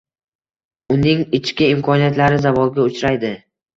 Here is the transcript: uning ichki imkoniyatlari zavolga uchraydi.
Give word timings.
uning 0.95 1.21
ichki 1.41 1.67
imkoniyatlari 1.75 2.41
zavolga 2.47 2.87
uchraydi. 2.93 3.33